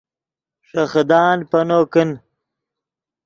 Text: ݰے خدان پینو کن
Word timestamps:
ݰے 0.67 0.81
خدان 0.91 1.37
پینو 1.49 1.79
کن 1.91 2.09